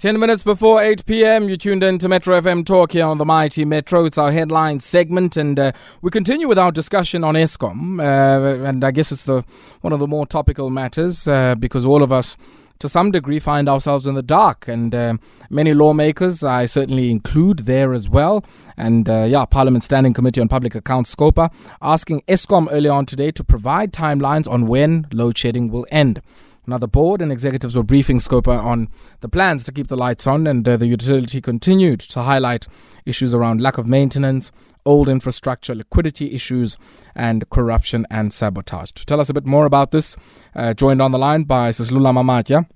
10 0.00 0.18
minutes 0.18 0.42
before 0.42 0.80
8 0.82 1.04
p.m., 1.04 1.50
you 1.50 1.58
tuned 1.58 1.82
in 1.82 1.98
to 1.98 2.08
Metro 2.08 2.40
FM 2.40 2.64
Talk 2.64 2.92
here 2.92 3.04
on 3.04 3.18
the 3.18 3.26
Mighty 3.26 3.66
Metro. 3.66 4.06
It's 4.06 4.16
our 4.16 4.32
headline 4.32 4.80
segment, 4.80 5.36
and 5.36 5.60
uh, 5.60 5.72
we 6.00 6.10
continue 6.10 6.48
with 6.48 6.58
our 6.58 6.72
discussion 6.72 7.22
on 7.22 7.34
Eskom. 7.34 8.00
Uh, 8.00 8.64
and 8.64 8.82
I 8.82 8.92
guess 8.92 9.12
it's 9.12 9.24
the 9.24 9.44
one 9.82 9.92
of 9.92 9.98
the 9.98 10.06
more 10.06 10.24
topical 10.24 10.70
matters 10.70 11.28
uh, 11.28 11.54
because 11.54 11.84
all 11.84 12.02
of 12.02 12.12
us, 12.12 12.38
to 12.78 12.88
some 12.88 13.10
degree, 13.10 13.38
find 13.38 13.68
ourselves 13.68 14.06
in 14.06 14.14
the 14.14 14.22
dark. 14.22 14.66
And 14.68 14.94
uh, 14.94 15.18
many 15.50 15.74
lawmakers, 15.74 16.42
I 16.42 16.64
certainly 16.64 17.10
include 17.10 17.66
there 17.66 17.92
as 17.92 18.08
well. 18.08 18.42
And 18.78 19.06
uh, 19.06 19.24
yeah, 19.24 19.44
Parliament 19.44 19.84
Standing 19.84 20.14
Committee 20.14 20.40
on 20.40 20.48
Public 20.48 20.74
Accounts, 20.74 21.14
SCOPA, 21.14 21.52
asking 21.82 22.22
Eskom 22.22 22.68
earlier 22.70 22.92
on 22.92 23.04
today 23.04 23.32
to 23.32 23.44
provide 23.44 23.92
timelines 23.92 24.50
on 24.50 24.66
when 24.66 25.08
load 25.12 25.36
shedding 25.36 25.70
will 25.70 25.86
end. 25.90 26.22
Now, 26.70 26.78
the 26.78 26.86
board 26.86 27.20
and 27.20 27.32
executives 27.32 27.76
were 27.76 27.82
briefing 27.82 28.20
Scopa 28.20 28.56
on 28.56 28.90
the 29.22 29.28
plans 29.28 29.64
to 29.64 29.72
keep 29.72 29.88
the 29.88 29.96
lights 29.96 30.24
on, 30.28 30.46
and 30.46 30.66
uh, 30.68 30.76
the 30.76 30.86
utility 30.86 31.40
continued 31.40 31.98
to 31.98 32.20
highlight 32.22 32.68
issues 33.04 33.34
around 33.34 33.60
lack 33.60 33.76
of 33.76 33.88
maintenance, 33.88 34.52
old 34.86 35.08
infrastructure, 35.08 35.74
liquidity 35.74 36.32
issues, 36.32 36.78
and 37.12 37.50
corruption 37.50 38.06
and 38.08 38.32
sabotage. 38.32 38.92
To 38.92 39.04
tell 39.04 39.18
us 39.18 39.28
a 39.28 39.34
bit 39.34 39.46
more 39.46 39.66
about 39.66 39.90
this, 39.90 40.16
uh, 40.54 40.72
joined 40.72 41.02
on 41.02 41.10
the 41.10 41.18
line 41.18 41.42
by 41.42 41.70
Sislulama 41.70 42.24
Matya, 42.24 42.68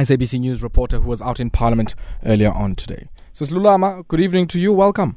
SABC 0.00 0.40
News 0.40 0.64
reporter 0.64 0.98
who 0.98 1.08
was 1.08 1.22
out 1.22 1.38
in 1.38 1.48
Parliament 1.48 1.94
earlier 2.26 2.50
on 2.50 2.74
today. 2.74 3.08
Sislulama, 3.32 4.08
good 4.08 4.20
evening 4.20 4.48
to 4.48 4.58
you. 4.58 4.72
Welcome. 4.72 5.16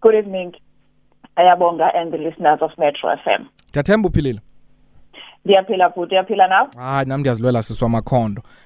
Good 0.00 0.14
evening, 0.14 0.54
Ayabonga 1.36 1.94
and 1.94 2.14
the 2.14 2.16
listeners 2.16 2.60
of 2.62 2.70
Metro 2.78 3.14
FM. 3.14 3.46
Tatembu 3.74 4.10
Pilil. 4.10 4.40
Ndiyaphila 5.44 5.88
bhuti 5.88 6.14
uyaphila 6.14 6.48
nawe 6.48 6.68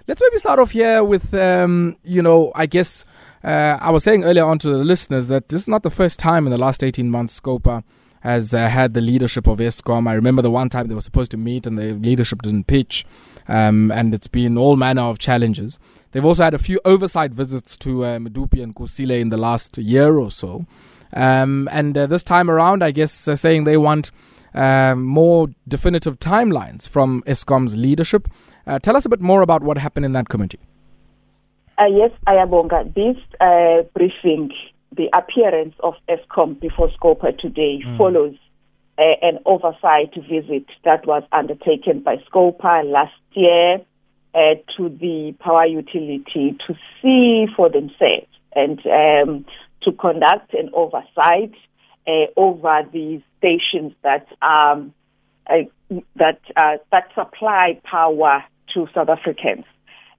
let's 0.09 0.21
maybe 0.21 0.39
start 0.39 0.59
off 0.59 0.73
here 0.73 1.01
with 1.03 1.35
um, 1.35 1.97
you 2.05 2.23
know 2.23 2.51
i 2.55 2.67
guess 2.67 3.07
uh, 3.45 3.77
i 3.89 3.91
was 3.93 4.05
saying 4.05 4.25
earlier 4.25 4.45
on 4.45 4.59
to 4.59 4.69
the 4.69 4.85
listeners 4.85 5.29
that 5.29 5.49
this 5.49 5.61
is 5.61 5.69
not 5.69 5.83
the 5.83 5.91
first 5.91 6.19
time 6.19 6.47
in 6.47 6.51
the 6.51 6.59
last 6.59 6.83
18 6.83 7.11
months 7.11 7.41
scopa 7.41 7.83
has 8.23 8.55
uh, 8.55 8.69
had 8.69 8.95
the 8.95 9.01
leadership 9.01 9.49
of 9.49 9.59
Eskom. 9.59 10.09
I 10.09 10.15
remember 10.15 10.43
the 10.43 10.51
one 10.51 10.69
time 10.69 10.87
they 10.87 10.95
were 10.95 11.01
supposed 11.01 11.33
to 11.33 11.37
meet 11.37 11.67
and 11.67 11.77
the 11.77 11.93
leadership 11.95 12.43
didn't 12.43 12.69
pitch, 12.69 13.05
um, 13.49 13.91
and 13.91 14.15
it's 14.15 14.29
been 14.29 14.57
all 14.57 14.77
manner 14.77 15.03
of 15.03 15.19
challenges. 15.19 15.77
They've 16.13 16.25
also 16.25 16.45
had 16.45 16.55
a 16.55 16.59
few 16.59 16.81
oversight 16.85 17.33
visits 17.33 17.77
to 17.79 18.05
uh, 18.05 18.19
Medupi 18.19 18.63
and 18.63 18.77
Kusile 18.77 19.19
in 19.21 19.31
the 19.31 19.37
last 19.37 19.77
year 19.77 20.19
or 20.19 20.31
so. 20.31 20.67
Um, 21.15 21.69
and 21.73 21.99
uh, 21.99 22.07
this 22.07 22.23
time 22.23 22.49
around, 22.49 22.85
I 22.85 22.93
guess, 22.93 23.27
uh, 23.27 23.35
saying 23.35 23.65
they 23.65 23.77
want 23.77 24.13
um, 24.55 25.05
more 25.05 25.49
definitive 25.69 26.19
timelines 26.19 26.89
from 26.89 27.23
Eskom's 27.27 27.77
leadership. 27.77 28.29
Uh, 28.67 28.79
tell 28.79 28.97
us 28.97 29.05
a 29.05 29.09
bit 29.09 29.21
more 29.21 29.43
about 29.43 29.63
what 29.63 29.79
happened 29.79 30.05
in 30.05 30.13
that 30.13 30.29
committee. 30.29 30.61
Uh, 31.79 31.87
yes, 31.87 32.11
Ayabonga. 32.27 32.95
This 32.95 33.17
uh, 33.41 33.83
briefing, 33.95 34.53
the 34.97 35.09
appearance 35.15 35.75
of 35.81 35.95
Eskom 36.09 36.61
before 36.61 36.91
Scopa 36.91 37.37
today 37.39 37.83
mm. 37.85 37.97
follows 37.97 38.37
uh, 38.99 39.03
an 39.23 39.39
oversight 39.47 40.15
visit 40.15 40.67
that 40.85 41.07
was 41.07 41.23
undertaken 41.33 42.01
by 42.01 42.17
Scopa 42.31 42.85
last 42.85 43.13
year 43.33 43.79
uh, 44.35 44.55
to 44.77 44.89
the 44.89 45.35
power 45.41 45.67
utility 45.67 46.57
to 46.67 46.75
see 47.01 47.47
for 47.57 47.69
themselves 47.69 48.29
and 48.55 48.79
um, 48.87 49.45
to 49.83 49.93
conduct 49.93 50.55
an 50.55 50.71
oversight 50.75 51.53
over 52.37 52.83
the 52.93 53.23
stations 53.39 53.93
that 54.03 54.27
um, 54.43 54.93
uh, 55.49 55.57
that 56.17 56.41
uh, 56.57 56.77
that 56.91 57.09
supply 57.15 57.81
power 57.85 58.45
to 58.75 58.87
South 58.95 59.09
Africans. 59.09 59.65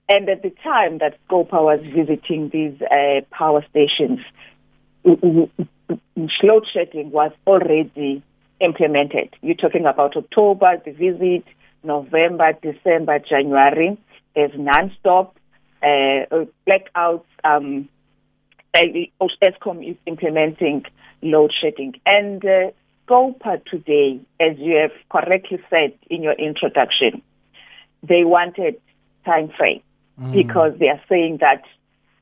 And 0.09 0.27
at 0.27 0.41
the 0.43 0.51
time 0.63 0.97
that 0.99 1.17
Scopa 1.27 1.63
was 1.63 1.79
visiting 1.95 2.49
these 2.49 2.79
uh, 2.81 3.21
power 3.31 3.65
stations, 3.69 4.19
load 5.05 6.67
shedding 6.73 7.11
was 7.11 7.31
already 7.47 8.21
implemented. 8.59 9.33
You're 9.41 9.55
talking 9.55 9.85
about 9.85 10.15
October, 10.17 10.81
the 10.83 10.91
visit, 10.91 11.45
November, 11.83 12.53
December, 12.61 13.19
January. 13.19 13.97
There's 14.35 14.51
non-stop 14.55 15.37
uh, 15.81 16.45
blackouts. 16.67 17.25
Um, 17.43 17.89
Eskom 18.75 19.87
is 19.87 19.97
implementing 20.05 20.85
load 21.21 21.51
shedding. 21.59 21.93
And 22.05 22.43
uh, 22.43 22.71
SCOPA 23.07 23.63
today, 23.65 24.19
as 24.39 24.57
you 24.57 24.75
have 24.77 24.91
correctly 25.09 25.59
said 25.69 25.93
in 26.09 26.23
your 26.23 26.33
introduction, 26.33 27.21
they 28.01 28.23
wanted 28.23 28.79
time 29.25 29.49
frame 29.57 29.81
mm. 30.19 30.33
because 30.33 30.73
they 30.79 30.87
are 30.87 31.01
saying 31.07 31.39
that 31.41 31.63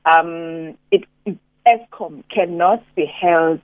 um, 0.04 0.76
it, 0.90 1.04
Eskom 1.66 2.24
cannot 2.28 2.82
be 2.94 3.06
held 3.06 3.60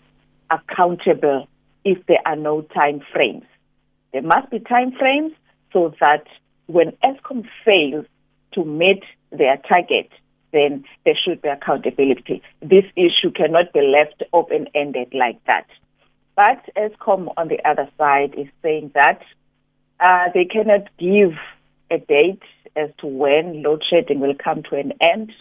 accountable 0.50 1.48
if 1.84 2.04
there 2.06 2.20
are 2.24 2.36
no 2.36 2.62
time 2.62 3.02
frames. 3.12 3.44
There 4.12 4.22
must 4.22 4.50
be 4.50 4.60
time 4.60 4.92
frames 4.92 5.32
so 5.72 5.94
that 6.00 6.24
when 6.66 6.92
Eskom 7.04 7.46
fails 7.64 8.06
to 8.52 8.64
meet 8.64 9.02
their 9.30 9.56
target, 9.68 10.10
then 10.52 10.84
there 11.04 11.14
should 11.14 11.42
be 11.42 11.48
accountability. 11.48 12.42
This 12.60 12.84
issue 12.96 13.30
cannot 13.34 13.72
be 13.72 13.80
left 13.82 14.22
open 14.32 14.68
ended 14.74 15.12
like 15.12 15.42
that. 15.46 15.66
But 16.36 16.64
Eskom 16.76 17.32
on 17.36 17.48
the 17.48 17.58
other 17.68 17.88
side 17.98 18.34
is 18.36 18.46
saying 18.62 18.92
that 18.94 19.20
uh, 20.00 20.30
they 20.32 20.44
cannot 20.44 20.88
give 20.98 21.32
a 21.90 21.98
date 21.98 22.42
as 22.76 22.90
to 23.00 23.06
when 23.06 23.62
load 23.62 23.82
shedding 23.88 24.20
will 24.20 24.34
come 24.34 24.62
to 24.70 24.76
an 24.76 24.92
end. 25.00 25.32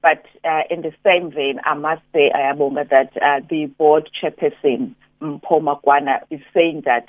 But 0.00 0.24
uh, 0.44 0.62
in 0.70 0.82
the 0.82 0.92
same 1.04 1.32
vein, 1.32 1.58
I 1.64 1.74
must 1.74 2.02
say, 2.12 2.30
Ayabonga, 2.34 2.88
that 2.88 3.16
uh, 3.16 3.40
the 3.50 3.66
board 3.66 4.08
chairperson, 4.22 4.94
Mpho 5.20 5.60
Makwana, 5.60 6.20
is 6.30 6.40
saying 6.54 6.82
that 6.84 7.08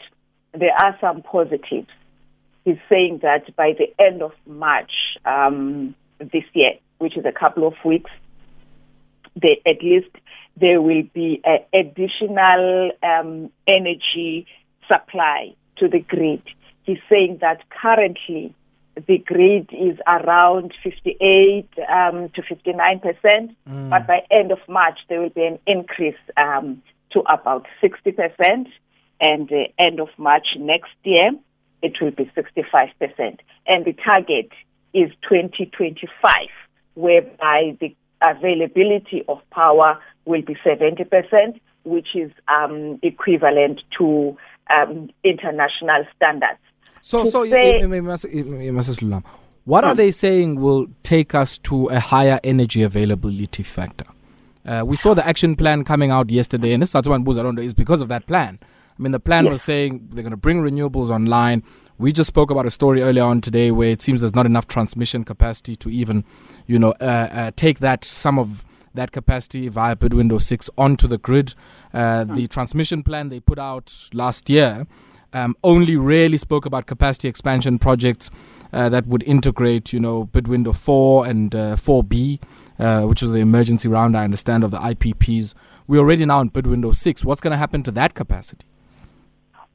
there 0.54 0.74
are 0.74 0.98
some 1.00 1.22
positives. 1.22 1.88
He's 2.66 2.78
saying 2.90 3.20
that 3.22 3.56
by 3.56 3.74
the 3.78 3.94
end 4.04 4.24
of 4.24 4.32
March 4.48 4.92
um, 5.24 5.94
this 6.20 6.44
year, 6.54 6.74
which 7.00 7.18
is 7.18 7.26
a 7.26 7.32
couple 7.32 7.68
of 7.68 7.74
weeks, 7.84 8.12
they, 9.36 9.62
at 9.66 9.82
least 9.82 10.16
there 10.60 10.82
will 10.82 11.04
be 11.14 11.42
additional 11.74 12.92
um, 13.02 13.50
energy 13.68 14.46
supply 14.88 15.54
to 15.78 15.88
the 15.88 16.00
grid. 16.00 16.42
He's 16.84 17.00
saying 17.10 17.40
that 17.42 17.62
currently 17.70 18.54
the 19.08 19.18
grid 19.20 19.70
is 19.72 19.98
around 20.08 20.74
58 20.84 21.70
um, 21.90 22.30
to 22.36 22.42
59 22.42 23.00
percent, 23.00 23.56
mm. 23.68 23.90
but 23.90 24.08
by 24.08 24.22
end 24.30 24.52
of 24.52 24.60
March 24.68 25.00
there 25.08 25.22
will 25.22 25.30
be 25.30 25.46
an 25.46 25.60
increase 25.66 26.18
um, 26.36 26.82
to 27.12 27.22
about 27.32 27.66
60 27.82 28.12
percent, 28.12 28.68
and 29.22 29.52
uh, 29.52 29.68
end 29.78 30.00
of 30.00 30.10
March 30.18 30.48
next 30.58 30.92
year 31.04 31.32
it 31.82 31.94
will 32.02 32.12
be 32.12 32.30
65 32.36 32.90
percent, 33.00 33.42
and 33.66 33.86
the 33.86 33.94
target 33.94 34.50
is 34.94 35.12
2025 35.30 36.50
whereby 37.00 37.78
the 37.80 37.96
availability 38.22 39.24
of 39.30 39.40
power 39.52 39.98
will 40.26 40.42
be 40.42 40.56
70%, 40.66 41.60
which 41.84 42.10
is 42.14 42.30
um, 42.50 43.00
equivalent 43.02 43.82
to 43.98 44.38
um, 44.70 45.10
international 45.24 46.06
standards. 46.16 46.60
So, 47.02 47.30
so 47.30 47.50
say, 47.50 47.82
Mrs. 47.82 49.24
what 49.64 49.86
are 49.86 49.96
they 49.96 50.12
saying 50.12 50.60
will 50.60 50.88
take 51.04 51.34
us 51.34 51.58
to 51.60 51.88
a 51.88 52.00
higher 52.00 52.40
energy 52.44 52.84
availability 52.84 53.64
factor? 53.64 54.06
Uh, 54.66 54.84
we 54.86 54.98
saw 54.98 55.14
the 55.14 55.26
action 55.26 55.56
plan 55.56 55.86
coming 55.86 56.12
out 56.12 56.30
yesterday, 56.30 56.74
and 56.74 56.82
this 56.82 56.94
is 56.94 57.08
one 57.08 57.24
booz 57.24 57.38
I 57.38 57.44
don't 57.44 57.56
know 57.56 57.62
is 57.62 57.74
because 57.74 58.02
of 58.02 58.10
that 58.10 58.28
plan. 58.28 58.60
I 59.00 59.02
mean, 59.02 59.14
the 59.14 59.20
plan 59.20 59.46
yes. 59.46 59.52
was 59.52 59.62
saying 59.62 60.10
they're 60.12 60.24
going 60.24 60.32
to 60.32 60.38
bring 60.38 60.62
renewables 60.62 61.10
online. 61.10 61.64
We 61.98 62.12
just 62.12 62.28
spoke 62.28 62.52
about 62.52 62.66
a 62.66 62.70
story 62.70 63.02
earlier 63.02 63.24
on 63.24 63.40
today 63.40 63.72
where 63.72 63.90
it 63.90 64.02
seems 64.02 64.20
there's 64.20 64.36
not 64.36 64.46
enough 64.46 64.68
transmission 64.68 65.24
capacity 65.24 65.76
to 65.78 65.90
even, 65.90 66.26
you 66.68 66.78
know, 66.78 66.92
uh, 67.00 67.30
uh, 67.32 67.52
take 67.56 67.80
that 67.80 68.04
some 68.04 68.38
of 68.38 68.66
that 68.94 69.12
capacity 69.14 69.70
via 69.70 69.96
bid 69.96 70.14
window 70.14 70.38
six 70.38 70.70
onto 70.78 71.08
the 71.08 71.18
grid. 71.18 71.56
Uh, 71.94 72.26
the 72.26 72.48
transmission 72.48 73.02
plan 73.02 73.30
they 73.30 73.40
put 73.40 73.58
out 73.58 74.10
last 74.14 74.50
year 74.50 74.86
um, 75.32 75.56
only 75.64 75.96
really 75.96 76.38
spoke 76.38 76.66
about 76.66 76.86
capacity 76.86 77.30
expansion 77.30 77.80
projects 77.80 78.30
uh, 78.74 78.90
that 78.90 79.08
would 79.08 79.24
integrate, 79.24 79.94
you 79.94 80.00
know, 80.00 80.26
bid 80.26 80.48
window 80.50 80.74
four 80.74 81.26
and 81.26 81.56
uh, 81.56 81.76
4B, 81.76 82.42
uh, 82.80 83.04
which 83.04 83.22
was 83.22 83.32
the 83.32 83.40
emergency 83.40 83.88
round, 83.88 84.18
I 84.18 84.26
understand, 84.26 84.64
of 84.66 84.72
the 84.72 84.80
IPPs. 84.80 85.54
We're 85.88 86.00
already 86.00 86.26
now 86.26 86.42
in 86.42 86.50
bid 86.50 86.68
window 86.68 86.92
six. 86.92 87.24
What's 87.24 87.42
going 87.42 87.52
to 87.52 87.58
happen 87.58 87.82
to 87.84 87.92
that 87.92 88.14
capacity? 88.14 88.66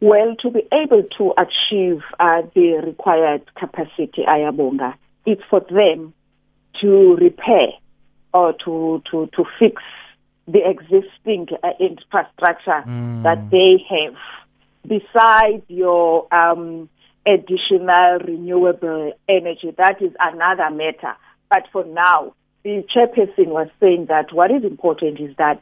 Well, 0.05 0.37
to 0.43 0.51
be 0.51 0.69
able 0.71 1.05
to 1.17 1.33
achieve 1.39 2.03
uh, 2.21 2.43
the 2.55 2.83
required 2.85 3.41
capacity, 3.55 4.23
Ayabonga, 4.29 4.93
it's 5.25 5.41
for 5.49 5.61
them 5.61 6.13
to 6.83 7.17
repair 7.17 7.69
or 8.35 8.53
to, 8.67 9.03
to, 9.11 9.31
to 9.35 9.45
fix 9.59 9.81
the 10.47 10.61
existing 10.69 11.47
uh, 11.63 11.71
infrastructure 11.81 12.85
mm. 12.87 13.23
that 13.23 13.49
they 13.51 13.83
have. 13.89 14.15
Besides 14.87 15.63
your 15.69 16.29
um, 16.35 16.91
additional 17.25 18.19
renewable 18.27 19.15
energy, 19.27 19.75
that 19.79 20.03
is 20.03 20.13
another 20.21 20.69
matter. 20.69 21.17
But 21.49 21.63
for 21.73 21.83
now, 21.87 22.35
the 22.63 22.85
chairperson 22.95 23.47
was 23.47 23.69
saying 23.81 24.09
that 24.11 24.35
what 24.35 24.51
is 24.51 24.65
important 24.65 25.19
is 25.19 25.35
that 25.39 25.61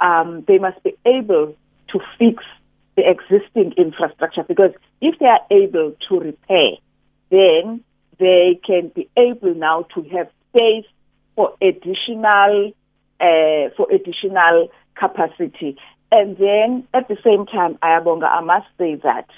um, 0.00 0.44
they 0.48 0.58
must 0.58 0.82
be 0.82 0.96
able 1.06 1.54
to 1.92 2.00
fix 2.18 2.42
the 2.96 3.02
existing 3.08 3.72
infrastructure 3.76 4.42
because 4.42 4.72
if 5.00 5.18
they 5.18 5.26
are 5.26 5.40
able 5.50 5.94
to 6.08 6.20
repair, 6.20 6.72
then 7.30 7.82
they 8.18 8.58
can 8.64 8.88
be 8.94 9.08
able 9.16 9.54
now 9.54 9.82
to 9.94 10.02
have 10.08 10.28
space 10.48 10.86
for 11.34 11.54
additional 11.60 12.72
uh, 13.20 13.68
for 13.76 13.86
additional 13.92 14.70
capacity. 14.94 15.76
And 16.10 16.36
then 16.36 16.86
at 16.94 17.08
the 17.08 17.16
same 17.24 17.46
time, 17.46 17.74
Ayabonga, 17.82 18.30
I 18.30 18.40
must 18.40 18.66
say 18.78 18.94
that 18.96 19.28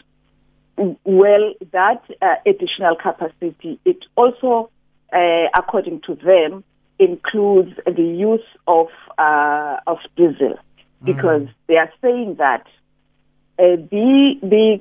well, 1.04 1.54
that 1.72 2.02
uh, 2.22 2.34
additional 2.46 2.96
capacity, 2.96 3.80
it 3.84 4.04
also, 4.16 4.70
uh, 5.12 5.46
according 5.56 6.02
to 6.02 6.14
them, 6.14 6.64
includes 6.98 7.72
the 7.84 8.02
use 8.02 8.40
of 8.66 8.88
uh, 9.18 9.76
of 9.86 9.98
diesel, 10.16 10.58
because 11.04 11.42
mm. 11.42 11.54
they 11.66 11.76
are 11.76 11.92
saying 12.00 12.36
that 12.38 12.66
uh, 13.58 13.76
the 13.90 14.34
the 14.42 14.80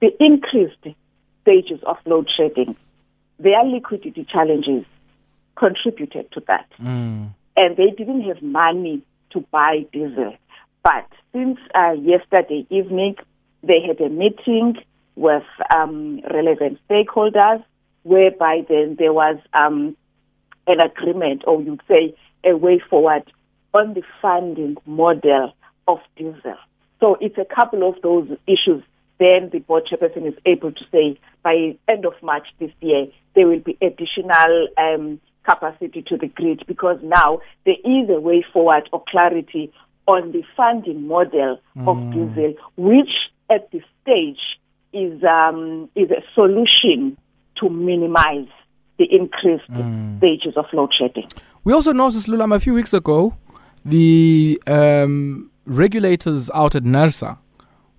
the 0.00 0.24
increased 0.24 0.86
stages 1.42 1.80
of 1.86 1.96
load 2.06 2.28
shedding, 2.36 2.76
their 3.38 3.64
liquidity 3.64 4.26
challenges 4.30 4.84
contributed 5.56 6.30
to 6.32 6.42
that, 6.48 6.68
mm. 6.80 7.28
and 7.56 7.76
they 7.76 7.90
didn't 7.96 8.22
have 8.22 8.42
money 8.42 9.02
to 9.30 9.40
buy 9.50 9.86
diesel. 9.92 10.34
But 10.82 11.06
since 11.32 11.58
uh, 11.74 11.92
yesterday 11.92 12.66
evening, 12.70 13.16
they 13.62 13.80
had 13.86 14.00
a 14.00 14.08
meeting 14.08 14.76
with 15.16 15.44
um, 15.74 16.20
relevant 16.32 16.78
stakeholders, 16.88 17.64
whereby 18.02 18.64
then 18.68 18.96
there 18.98 19.12
was 19.12 19.36
um, 19.54 19.96
an 20.66 20.80
agreement, 20.80 21.42
or 21.46 21.62
you'd 21.62 21.82
say 21.88 22.14
a 22.44 22.56
way 22.56 22.80
forward 22.90 23.24
on 23.72 23.94
the 23.94 24.02
funding 24.20 24.76
model 24.86 25.52
of 25.88 25.98
diesel. 26.16 26.56
So 27.00 27.16
it's 27.20 27.38
a 27.38 27.44
couple 27.44 27.88
of 27.88 28.00
those 28.02 28.28
issues. 28.46 28.82
Then 29.18 29.50
the 29.52 29.60
board 29.60 29.88
chairperson 29.90 30.26
is 30.26 30.34
able 30.44 30.72
to 30.72 30.84
say 30.92 31.18
by 31.42 31.76
end 31.88 32.04
of 32.04 32.14
March 32.22 32.46
this 32.58 32.70
year 32.80 33.06
there 33.34 33.46
will 33.46 33.60
be 33.60 33.78
additional 33.80 34.68
um, 34.78 35.20
capacity 35.44 36.02
to 36.02 36.16
the 36.16 36.26
grid 36.26 36.64
because 36.66 36.98
now 37.02 37.40
there 37.64 37.76
is 37.84 38.10
a 38.10 38.20
way 38.20 38.44
forward 38.52 38.88
or 38.92 39.02
clarity 39.08 39.72
on 40.06 40.32
the 40.32 40.42
funding 40.56 41.06
model 41.06 41.60
mm. 41.76 41.88
of 41.88 42.12
diesel, 42.12 42.54
which 42.76 43.10
at 43.50 43.70
this 43.72 43.82
stage 44.02 44.38
is 44.92 45.22
um, 45.24 45.88
is 45.94 46.10
a 46.10 46.22
solution 46.34 47.16
to 47.56 47.68
minimize 47.68 48.48
the 48.98 49.06
increased 49.10 49.68
mm. 49.70 50.18
stages 50.18 50.56
of 50.56 50.64
load 50.72 50.90
shedding. 50.98 51.28
We 51.64 51.72
also 51.72 51.92
noticed, 51.92 52.28
Lulam, 52.28 52.54
a 52.54 52.60
few 52.60 52.74
weeks 52.74 52.94
ago, 52.94 53.36
the 53.84 54.60
um, 54.66 55.50
regulators 55.66 56.50
out 56.54 56.74
at 56.74 56.84
NERSA 56.84 57.38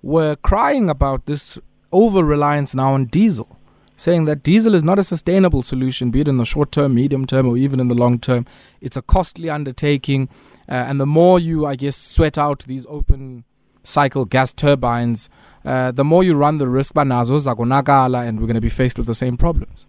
were 0.01 0.35
crying 0.37 0.89
about 0.89 1.25
this 1.25 1.59
over 1.91 2.23
reliance 2.23 2.73
now 2.73 2.93
on 2.93 3.05
diesel, 3.05 3.59
saying 3.95 4.25
that 4.25 4.43
diesel 4.43 4.73
is 4.73 4.83
not 4.83 4.99
a 4.99 5.03
sustainable 5.03 5.63
solution, 5.63 6.11
be 6.11 6.21
it 6.21 6.27
in 6.27 6.37
the 6.37 6.45
short 6.45 6.71
term, 6.71 6.95
medium 6.95 7.25
term, 7.25 7.47
or 7.47 7.57
even 7.57 7.79
in 7.79 7.87
the 7.87 7.95
long 7.95 8.19
term. 8.19 8.45
It's 8.81 8.97
a 8.97 9.01
costly 9.01 9.49
undertaking, 9.49 10.29
uh, 10.69 10.73
and 10.73 10.99
the 10.99 11.05
more 11.05 11.39
you, 11.39 11.65
I 11.65 11.75
guess, 11.75 11.95
sweat 11.95 12.37
out 12.37 12.63
these 12.67 12.85
open 12.87 13.43
cycle 13.83 14.25
gas 14.25 14.53
turbines, 14.53 15.29
uh, 15.65 15.91
the 15.91 16.03
more 16.03 16.23
you 16.23 16.35
run 16.35 16.57
the 16.57 16.67
risk 16.67 16.93
banazo 16.93 17.37
zagonakala 17.39 18.27
and 18.27 18.39
we're 18.39 18.47
going 18.47 18.55
to 18.55 18.61
be 18.61 18.69
faced 18.69 18.97
with 18.97 19.07
the 19.07 19.15
same 19.15 19.37
problems. 19.37 19.87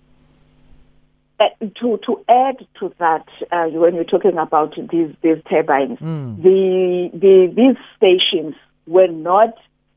To 1.40 2.00
to 2.04 2.24
add 2.28 2.66
to 2.80 2.92
that, 2.98 3.28
uh, 3.52 3.66
when 3.66 3.94
you're 3.94 4.02
talking 4.02 4.36
about 4.38 4.74
these 4.90 5.14
these 5.22 5.38
turbines, 5.48 6.00
mm. 6.00 6.42
the 6.42 7.10
the 7.16 7.52
these 7.54 7.76
stations 7.96 8.56
were 8.88 9.06
not 9.06 9.54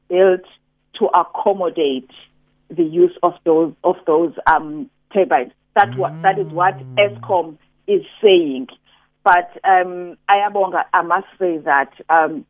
built 0.07 0.41
to 0.99 1.05
accommodate 1.05 2.11
the 2.69 2.83
use 2.83 3.17
of 3.23 3.33
those 3.43 3.73
of 3.83 3.95
those 4.05 4.33
um, 4.45 4.87
turbines. 5.11 5.51
That 5.75 5.89
mm. 5.89 5.97
what 5.97 6.21
that 6.21 6.37
is 6.37 6.47
what 6.47 6.75
hmm. 6.75 6.95
Eskom 6.95 7.57
is 7.87 8.03
saying. 8.21 8.67
But 9.23 9.51
um, 9.63 10.17
Ayabonga, 10.29 10.83
I 10.93 11.01
must 11.01 11.27
say 11.39 11.57
that 11.59 11.91
um, 12.09 12.45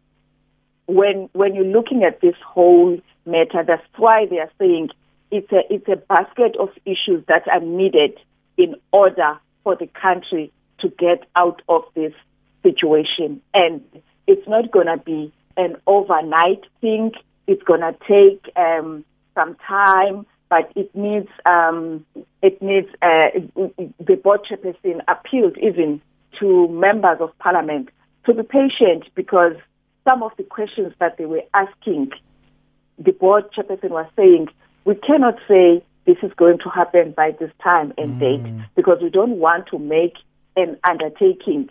when 0.87 1.29
when 1.33 1.55
you're 1.55 1.65
looking 1.65 2.03
at 2.03 2.21
this 2.21 2.35
whole 2.45 2.99
matter, 3.25 3.63
that's 3.65 3.83
why 3.97 4.25
they 4.29 4.39
are 4.39 4.51
saying 4.59 4.89
it's 5.31 5.51
a 5.51 5.61
it's 5.69 5.87
a 5.87 5.95
basket 5.95 6.55
of 6.59 6.69
issues 6.85 7.23
that 7.27 7.47
are 7.51 7.61
needed 7.61 8.19
in 8.57 8.75
order 8.91 9.39
for 9.63 9.75
the 9.75 9.87
country 9.87 10.51
to 10.79 10.89
get 10.89 11.27
out 11.35 11.61
of 11.69 11.83
this 11.95 12.13
situation. 12.63 13.41
And 13.53 13.81
it's 14.27 14.47
not 14.47 14.71
going 14.71 14.87
to 14.87 14.97
be 14.97 15.33
an 15.57 15.77
overnight 15.87 16.65
thing. 16.79 17.11
It's 17.47 17.63
going 17.63 17.81
to 17.81 17.95
take 18.07 18.51
um, 18.55 19.03
some 19.35 19.55
time, 19.67 20.25
but 20.49 20.71
it 20.75 20.93
needs 20.95 21.29
um, 21.45 22.05
it 22.41 22.61
needs 22.61 22.87
uh, 23.01 23.29
the 23.99 24.15
board 24.21 24.41
chairperson 24.49 25.01
appealed 25.07 25.57
even 25.57 26.01
to 26.39 26.67
members 26.69 27.17
of 27.19 27.37
parliament 27.39 27.89
to 28.25 28.33
be 28.33 28.43
patient 28.43 29.05
because 29.15 29.53
some 30.07 30.23
of 30.23 30.31
the 30.37 30.43
questions 30.43 30.93
that 30.99 31.17
they 31.17 31.25
were 31.25 31.43
asking, 31.53 32.11
the 32.97 33.11
board 33.11 33.45
chairperson 33.53 33.91
was 33.91 34.07
saying, 34.15 34.47
we 34.85 34.95
cannot 34.95 35.35
say 35.47 35.83
this 36.05 36.17
is 36.23 36.31
going 36.35 36.57
to 36.59 36.69
happen 36.69 37.13
by 37.15 37.31
this 37.39 37.51
time 37.63 37.93
and 37.97 38.15
mm. 38.15 38.19
date 38.19 38.65
because 38.75 38.99
we 39.01 39.09
don't 39.09 39.37
want 39.37 39.67
to 39.67 39.77
make 39.77 40.15
an 40.55 40.77
undertaking 40.87 41.69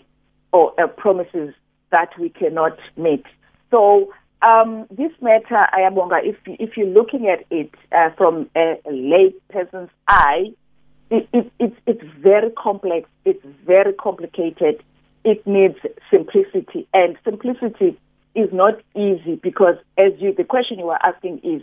or 0.53 0.73
uh, 0.81 0.87
promises 0.87 1.55
that 1.91 2.11
we 2.19 2.29
cannot 2.29 2.79
meet. 2.97 3.25
So 3.71 4.12
um, 4.43 4.87
this 4.91 5.12
matter, 5.21 5.67
Ayabonga, 5.75 6.21
if 6.25 6.37
if 6.47 6.77
you're 6.77 6.87
looking 6.87 7.29
at 7.29 7.44
it 7.50 7.75
uh, 7.93 8.11
from 8.17 8.49
a, 8.56 8.81
a 8.87 8.93
lay 8.93 9.35
person's 9.50 9.91
eye, 10.09 10.53
it, 11.11 11.29
it, 11.33 11.53
it's 11.59 11.76
it's 11.87 12.05
very 12.19 12.50
complex. 12.50 13.09
It's 13.25 13.44
very 13.67 13.93
complicated. 13.93 14.83
It 15.25 15.47
needs 15.47 15.76
simplicity, 16.11 16.88
and 16.94 17.19
simplicity 17.25 17.99
is 18.35 18.49
not 18.53 18.81
easy 18.97 19.37
because, 19.43 19.76
as 19.99 20.12
you 20.19 20.33
the 20.35 20.44
question 20.44 20.79
you 20.79 20.88
are 20.88 21.00
asking 21.03 21.41
is, 21.41 21.62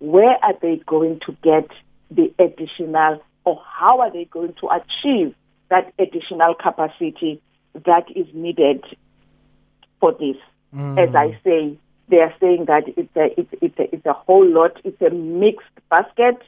where 0.00 0.36
are 0.42 0.54
they 0.60 0.82
going 0.86 1.20
to 1.26 1.32
get 1.42 1.70
the 2.10 2.32
additional 2.38 3.22
or 3.44 3.62
how 3.64 4.00
are 4.00 4.10
they 4.10 4.24
going 4.26 4.54
to 4.60 4.68
achieve 4.68 5.34
that 5.70 5.92
additional 5.98 6.54
capacity 6.54 7.40
that 7.74 8.04
is 8.14 8.26
needed 8.34 8.84
for 10.00 10.12
this? 10.12 10.36
Mm. 10.74 10.98
As 10.98 11.14
I 11.14 11.38
say, 11.44 11.76
they 12.08 12.18
are 12.18 12.34
saying 12.40 12.66
that 12.66 12.84
it's 12.96 13.16
a, 13.16 13.40
it's, 13.40 13.54
it's, 13.60 13.78
a, 13.78 13.94
it's 13.94 14.06
a 14.06 14.12
whole 14.12 14.46
lot, 14.46 14.78
it's 14.84 15.00
a 15.00 15.10
mixed 15.10 15.68
basket 15.90 16.42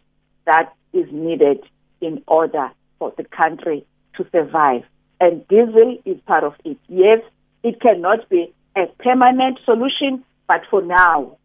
that 0.47 0.75
is 0.93 1.07
needed 1.11 1.62
in 2.00 2.23
order 2.26 2.71
for 2.99 3.12
the 3.17 3.25
country 3.25 3.85
to 4.17 4.26
survive. 4.33 4.83
And 5.21 5.47
diesel 5.49 5.99
is 6.05 6.19
part 6.26 6.45
of 6.45 6.55
it. 6.64 6.79
Yes, 6.88 7.21
it 7.62 7.81
cannot 7.81 8.29
be 8.29 8.52
a 8.76 8.87
permanent 8.99 9.59
solution, 9.64 10.25
but 10.49 10.62
for 10.71 10.83
now, 10.83 11.37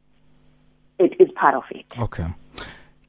it 0.97 1.13
is 1.19 1.29
part 1.35 1.55
of 1.55 1.63
it. 1.71 1.85
Okay. 1.99 2.25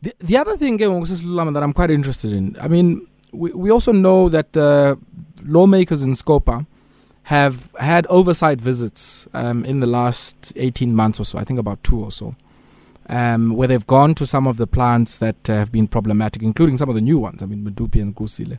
The, 0.03 0.15
the 0.19 0.37
other 0.37 0.57
thing 0.57 0.77
that 0.77 1.63
I'm 1.63 1.73
quite 1.73 1.91
interested 1.91 2.33
in, 2.33 2.57
I 2.61 2.69
mean, 2.69 3.07
we, 3.33 3.53
we 3.53 3.71
also 3.71 3.93
know 3.93 4.29
that 4.29 4.53
the 4.53 4.99
lawmakers 5.45 6.03
in 6.03 6.13
Scopa 6.13 6.67
have 7.25 7.75
had 7.79 8.07
oversight 8.09 8.61
visits 8.61 9.27
um, 9.35 9.65
in 9.65 9.81
the 9.81 9.87
last 9.87 10.53
18 10.57 10.95
months 10.95 11.19
or 11.19 11.25
so, 11.25 11.39
I 11.39 11.45
think 11.45 11.59
about 11.59 11.83
two 11.83 12.03
or 12.03 12.13
so, 12.13 12.37
um, 13.09 13.51
where 13.51 13.67
they've 13.67 13.87
gone 13.87 14.15
to 14.15 14.27
some 14.27 14.47
of 14.47 14.59
the 14.59 14.67
plants 14.67 15.19
that 15.19 15.51
uh, 15.51 15.55
have 15.55 15.73
been 15.73 15.89
problematic, 15.89 16.43
including 16.43 16.77
some 16.77 16.89
of 16.89 16.95
the 16.95 17.01
new 17.01 17.19
ones, 17.19 17.43
I 17.43 17.47
mean, 17.47 17.65
Medupi 17.65 18.01
and 18.01 18.15
Kusile. 18.15 18.59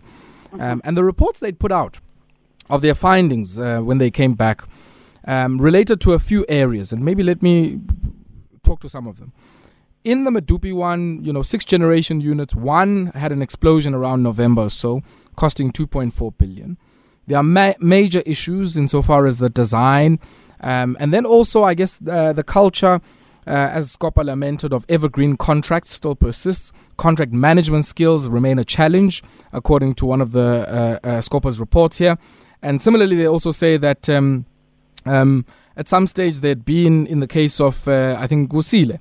Um, 0.60 0.82
and 0.84 0.98
the 0.98 1.04
reports 1.04 1.40
they'd 1.40 1.60
put 1.60 1.72
out 1.72 2.00
of 2.70 2.82
their 2.82 2.96
findings 2.96 3.60
uh, 3.60 3.80
when 3.80 4.00
they 4.00 4.12
came 4.12 4.34
back 4.34 4.64
um, 5.26 5.60
related 5.62 6.02
to 6.02 6.14
a 6.14 6.20
few 6.20 6.46
areas, 6.50 6.92
and 6.92 7.04
maybe 7.04 7.24
let 7.24 7.42
me 7.42 7.80
talk 8.64 8.82
to 8.82 8.90
some 8.90 9.08
of 9.08 9.20
them 9.20 9.32
in 10.08 10.24
the 10.24 10.32
Medupi 10.32 10.74
one, 10.74 11.22
you 11.22 11.34
know, 11.34 11.42
six 11.42 11.66
generation 11.66 12.22
units, 12.22 12.56
one 12.56 13.08
had 13.08 13.34
an 13.34 13.42
explosion 13.42 13.94
around 13.94 14.24
November 14.24 14.62
or 14.64 14.70
so, 14.70 15.02
costing 15.36 15.70
2.4 15.74 16.38
billion. 16.38 16.78
There 17.28 17.38
are 17.38 17.44
ma- 17.44 17.74
major 17.82 18.24
issues 18.26 18.78
insofar 18.78 19.26
as 19.26 19.40
the 19.40 19.50
design, 19.50 20.20
um, 20.62 20.96
and 21.02 21.12
then 21.14 21.26
also, 21.26 21.66
I 21.66 21.74
guess, 21.74 22.00
uh, 22.08 22.32
the 22.32 22.44
culture. 22.44 23.02
Uh, 23.46 23.72
as 23.72 23.96
Scopa 23.96 24.26
lamented, 24.26 24.74
of 24.74 24.86
evergreen 24.90 25.38
contracts 25.38 25.92
still 25.92 26.16
persists. 26.16 26.74
Contract 26.98 27.32
management 27.32 27.86
skills 27.86 28.28
remain 28.28 28.60
a 28.60 28.66
challenge, 28.66 29.24
according 29.54 29.94
to 29.96 30.06
one 30.06 30.20
of 30.20 30.34
the 30.34 30.68
uh, 30.68 31.08
uh, 31.08 31.22
Scopa's 31.22 31.58
reports 31.58 31.98
here. 31.98 32.18
And 32.62 32.82
similarly, 32.82 33.16
they 33.16 33.26
also 33.26 33.52
say 33.52 33.78
that 33.78 34.10
um, 34.10 34.46
um, 35.06 35.46
at 35.78 35.88
some 35.88 36.08
stage 36.08 36.42
there'd 36.42 36.66
been, 36.66 37.08
in 37.08 37.22
the 37.22 37.28
case 37.28 37.62
of, 37.62 37.88
uh, 37.88 38.18
I 38.20 38.28
think, 38.28 38.52
Kusile, 38.52 39.00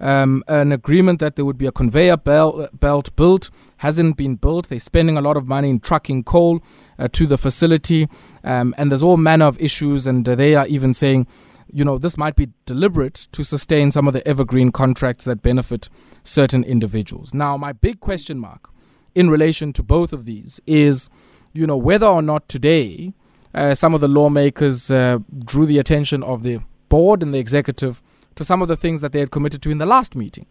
um, 0.00 0.44
an 0.48 0.72
agreement 0.72 1.20
that 1.20 1.36
there 1.36 1.44
would 1.44 1.58
be 1.58 1.66
a 1.66 1.72
conveyor 1.72 2.16
belt, 2.18 2.80
built 2.80 3.50
hasn't 3.78 4.16
been 4.16 4.36
built. 4.36 4.68
They're 4.68 4.78
spending 4.78 5.16
a 5.16 5.20
lot 5.20 5.36
of 5.36 5.46
money 5.46 5.70
in 5.70 5.80
trucking 5.80 6.24
coal 6.24 6.62
uh, 6.98 7.08
to 7.12 7.26
the 7.26 7.38
facility, 7.38 8.08
um, 8.44 8.74
and 8.78 8.90
there's 8.90 9.02
all 9.02 9.16
manner 9.16 9.46
of 9.46 9.60
issues. 9.60 10.06
And 10.06 10.28
uh, 10.28 10.34
they 10.34 10.54
are 10.54 10.66
even 10.66 10.94
saying, 10.94 11.26
you 11.72 11.84
know, 11.84 11.98
this 11.98 12.16
might 12.16 12.36
be 12.36 12.48
deliberate 12.64 13.28
to 13.32 13.44
sustain 13.44 13.90
some 13.90 14.06
of 14.06 14.14
the 14.14 14.26
evergreen 14.26 14.72
contracts 14.72 15.24
that 15.24 15.42
benefit 15.42 15.88
certain 16.22 16.64
individuals. 16.64 17.34
Now, 17.34 17.56
my 17.56 17.72
big 17.72 18.00
question 18.00 18.38
mark 18.38 18.70
in 19.14 19.30
relation 19.30 19.72
to 19.74 19.82
both 19.82 20.12
of 20.12 20.24
these 20.24 20.60
is, 20.66 21.10
you 21.52 21.66
know, 21.66 21.76
whether 21.76 22.06
or 22.06 22.22
not 22.22 22.48
today 22.48 23.12
uh, 23.54 23.74
some 23.74 23.94
of 23.94 24.00
the 24.00 24.08
lawmakers 24.08 24.90
uh, 24.90 25.18
drew 25.44 25.66
the 25.66 25.78
attention 25.78 26.22
of 26.22 26.42
the 26.42 26.60
board 26.88 27.22
and 27.22 27.34
the 27.34 27.38
executive 27.38 28.02
to 28.38 28.44
some 28.44 28.62
of 28.62 28.68
the 28.68 28.76
things 28.76 29.00
that 29.02 29.12
they 29.12 29.20
had 29.20 29.30
committed 29.30 29.60
to 29.62 29.70
in 29.70 29.78
the 29.78 29.86
last 29.86 30.16
meeting. 30.16 30.46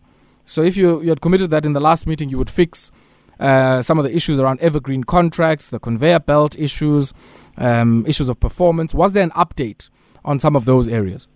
So 0.45 0.61
if 0.61 0.77
you, 0.77 1.01
you 1.01 1.09
had 1.09 1.21
committed 1.21 1.49
that 1.49 1.65
in 1.65 1.73
the 1.73 1.79
last 1.79 2.05
meeting, 2.05 2.29
you 2.29 2.37
would 2.37 2.49
fix 2.49 2.91
uh, 3.39 3.81
some 3.81 3.97
of 3.97 4.03
the 4.03 4.15
issues 4.15 4.39
around 4.39 4.59
evergreen 4.61 5.03
contracts, 5.03 5.69
the 5.69 5.79
conveyor 5.79 6.19
belt 6.19 6.57
issues, 6.59 7.13
um, 7.57 8.05
issues 8.07 8.29
of 8.29 8.39
performance. 8.39 8.93
Was 8.93 9.13
there 9.13 9.23
an 9.23 9.31
update 9.31 9.89
on 10.23 10.39
some 10.39 10.55
of 10.55 10.65
those 10.65 10.87
areas? 10.87 11.27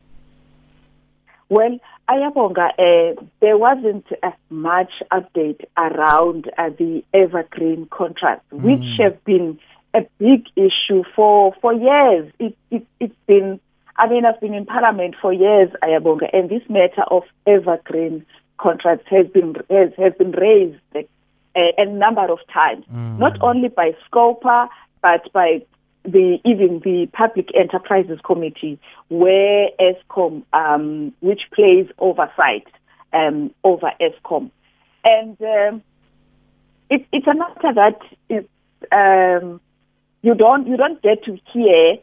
Well, 1.50 1.80
Ayabonga, 2.10 2.70
uh, 2.80 3.22
there 3.40 3.58
wasn't 3.58 4.06
much 4.50 4.92
update 5.12 5.64
around 5.78 6.50
uh, 6.58 6.70
the 6.70 7.04
evergreen 7.14 7.88
contracts, 7.92 8.46
mm. 8.52 8.62
which 8.62 9.00
have 9.00 9.24
been 9.24 9.60
a 9.94 10.02
big 10.18 10.48
issue 10.56 11.04
for, 11.16 11.54
for 11.62 11.74
years. 11.74 12.32
It, 12.40 12.58
it, 12.70 12.86
it's 13.00 13.16
been 13.28 13.60
I 13.98 14.08
mean, 14.08 14.26
I've 14.26 14.40
been 14.40 14.54
in 14.54 14.66
Parliament 14.66 15.16
for 15.22 15.34
years, 15.34 15.70
Ayabonga, 15.84 16.30
and 16.34 16.50
this 16.50 16.64
matter 16.70 17.04
of 17.10 17.24
evergreen 17.46 18.26
contracts 18.58 19.06
has 19.10 19.28
been 19.28 19.56
has, 19.70 19.90
has 19.98 20.14
been 20.18 20.32
raised 20.32 20.80
a, 20.96 21.74
a 21.78 21.86
number 21.86 22.32
of 22.32 22.40
times, 22.54 22.86
mm. 22.92 23.18
not 23.18 23.42
only 23.42 23.68
by 23.70 23.96
SCOPA 24.10 24.70
but 25.02 25.32
by 25.34 25.62
the 26.04 26.40
even 26.46 26.80
the 26.84 27.08
Public 27.14 27.50
Enterprises 27.56 28.20
Committee, 28.24 28.80
where 29.10 29.70
Eskom, 29.80 30.44
um, 30.54 31.14
which 31.20 31.42
plays 31.54 31.88
oversight 32.00 32.68
um, 33.14 33.54
over 33.64 33.92
Eskom, 34.00 34.52
and 35.04 35.38
um, 35.42 35.84
it, 36.90 37.06
it's 37.12 37.28
a 37.28 37.36
matter 37.36 37.74
that 37.76 38.00
is 38.30 38.46
um, 38.92 39.62
you 40.22 40.36
don't 40.36 40.68
you 40.68 40.78
don't 40.78 41.02
get 41.02 41.24
to 41.26 41.38
hear 41.54 41.98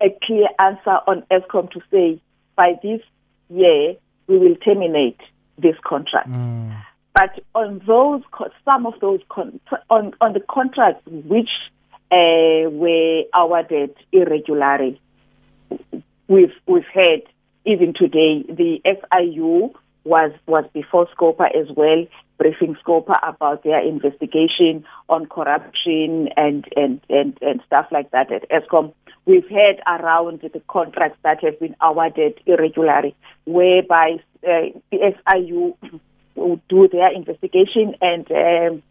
a 0.00 0.16
clear 0.24 0.48
answer 0.58 0.98
on 1.06 1.22
Eskom 1.30 1.70
to 1.72 1.80
say 1.90 2.20
by 2.56 2.74
this 2.82 3.00
year 3.48 3.94
we 4.26 4.38
will 4.38 4.56
terminate 4.56 5.20
this 5.58 5.76
contract. 5.84 6.28
Mm. 6.28 6.76
But 7.14 7.40
on 7.54 7.82
those, 7.86 8.22
some 8.64 8.86
of 8.86 8.94
those 9.00 9.20
con- 9.28 9.60
on 9.90 10.14
on 10.20 10.32
the 10.32 10.40
contracts 10.40 11.02
which 11.06 11.50
uh, 12.12 12.70
were 12.70 13.22
awarded 13.34 13.94
irregularly, 14.12 15.00
we've 16.28 16.52
we've 16.66 16.84
had 16.94 17.22
even 17.66 17.92
today 17.94 18.44
the 18.48 18.80
SIU 18.84 19.74
was 20.04 20.32
was 20.46 20.64
before 20.72 21.08
SCOPA 21.16 21.48
as 21.54 21.66
well, 21.76 22.06
briefing 22.38 22.76
SCOPA 22.82 23.18
about 23.22 23.64
their 23.64 23.80
investigation 23.86 24.84
on 25.08 25.26
corruption 25.26 26.28
and 26.36 26.64
and 26.76 27.00
and, 27.10 27.36
and 27.42 27.60
stuff 27.66 27.86
like 27.90 28.10
that 28.12 28.32
at 28.32 28.48
Eskom 28.50 28.94
we've 29.26 29.48
had 29.48 29.80
around 29.86 30.40
the 30.40 30.62
contracts 30.68 31.18
that 31.22 31.42
have 31.42 31.58
been 31.60 31.76
awarded 31.80 32.40
irregularly, 32.46 33.14
whereby 33.44 34.16
uh, 34.44 34.72
the 34.90 35.14
SIU 35.28 35.76
will 36.34 36.60
do 36.68 36.88
their 36.88 37.12
investigation 37.12 37.94
and 38.00 38.30
um, 38.32 38.82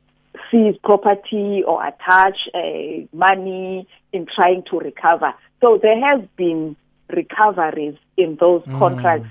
seize 0.52 0.76
property 0.84 1.64
or 1.66 1.86
attach 1.86 2.38
uh, 2.54 3.06
money 3.14 3.88
in 4.14 4.28
trying 4.34 4.64
to 4.70 4.80
recover. 4.80 5.34
So 5.62 5.80
there 5.82 6.00
has 6.00 6.26
been 6.38 6.76
recoveries 7.10 7.96
in 8.18 8.38
those 8.40 8.62
mm. 8.64 8.78
contracts 8.78 9.30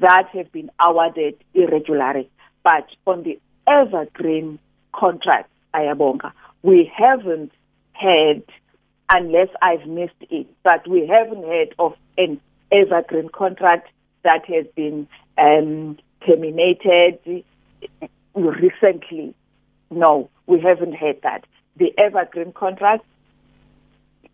that 0.00 0.28
have 0.32 0.50
been 0.52 0.70
awarded 0.80 1.36
irregularly. 1.54 2.28
But 2.62 2.86
on 3.06 3.22
the 3.22 3.38
evergreen 3.66 4.58
contracts, 4.92 5.52
Ayabonga, 5.74 6.32
we 6.62 6.90
haven't 6.94 7.52
had 7.92 8.42
unless 9.10 9.48
I've 9.60 9.86
missed 9.86 10.12
it. 10.30 10.46
But 10.62 10.86
we 10.88 11.06
haven't 11.06 11.44
heard 11.44 11.74
of 11.78 11.94
an 12.16 12.40
evergreen 12.72 13.28
contract 13.28 13.88
that 14.22 14.44
has 14.46 14.66
been 14.74 15.08
um, 15.38 15.98
terminated 16.26 17.44
recently. 18.34 19.34
No, 19.90 20.30
we 20.46 20.60
haven't 20.60 20.94
heard 20.94 21.20
that. 21.22 21.44
The 21.76 21.92
evergreen 21.98 22.52
contract 22.52 23.04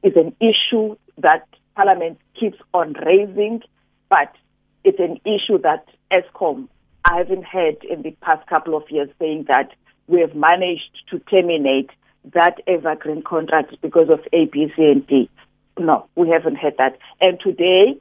is 0.02 0.12
an 0.16 0.34
issue 0.40 0.96
that 1.18 1.46
Parliament 1.74 2.18
keeps 2.38 2.58
on 2.74 2.94
raising, 3.04 3.62
but 4.08 4.32
it's 4.84 4.98
an 4.98 5.18
issue 5.24 5.58
that 5.62 5.86
Eskom, 6.12 6.68
I 7.04 7.18
haven't 7.18 7.44
heard 7.44 7.84
in 7.84 8.02
the 8.02 8.12
past 8.20 8.46
couple 8.48 8.76
of 8.76 8.84
years 8.90 9.08
saying 9.18 9.46
that 9.48 9.72
we 10.06 10.20
have 10.20 10.34
managed 10.34 10.90
to 11.10 11.18
terminate 11.20 11.90
that 12.34 12.60
evergreen 12.66 13.22
contract 13.22 13.74
because 13.80 14.08
of 14.10 14.20
A, 14.32 14.46
B, 14.46 14.72
C, 14.76 14.82
and 14.82 15.06
D. 15.06 15.30
No, 15.78 16.06
we 16.16 16.28
haven't 16.28 16.56
had 16.56 16.76
that. 16.78 16.98
And 17.20 17.38
today, 17.40 17.98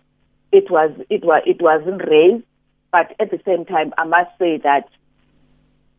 it 0.51 0.69
was 0.69 0.91
it 1.09 1.23
was 1.23 1.43
it 1.45 1.61
wasn't 1.61 2.01
raised, 2.07 2.43
but 2.91 3.13
at 3.19 3.31
the 3.31 3.39
same 3.45 3.65
time, 3.65 3.93
I 3.97 4.05
must 4.05 4.31
say 4.39 4.57
that 4.63 4.87